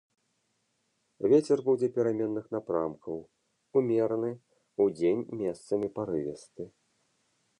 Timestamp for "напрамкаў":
2.55-3.15